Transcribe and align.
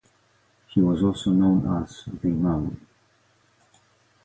He 0.69 0.81
was 0.81 1.03
also 1.03 1.29
known 1.29 1.83
as 1.83 2.05
"The 2.07 2.29
Man". 2.29 2.75